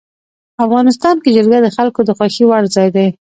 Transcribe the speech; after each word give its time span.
افغانستان 0.65 1.15
کې 1.23 1.33
جلګه 1.37 1.59
د 1.63 1.67
خلکو 1.77 1.99
د 2.05 2.09
خوښې 2.17 2.43
وړ 2.47 2.63
ځای 2.75 2.89
دی. 2.95 3.07